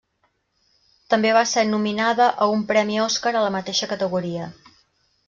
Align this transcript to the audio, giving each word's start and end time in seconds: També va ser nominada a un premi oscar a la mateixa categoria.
També 1.13 1.33
va 1.35 1.43
ser 1.51 1.65
nominada 1.73 2.29
a 2.45 2.47
un 2.57 2.63
premi 2.71 2.97
oscar 3.05 3.35
a 3.35 3.45
la 3.47 3.53
mateixa 3.57 3.91
categoria. 3.93 4.49